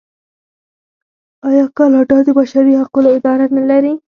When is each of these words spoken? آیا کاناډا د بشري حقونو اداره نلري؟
آیا 1.47 1.65
کاناډا 1.77 2.17
د 2.25 2.29
بشري 2.39 2.73
حقونو 2.81 3.09
اداره 3.17 3.45
نلري؟ 3.57 3.93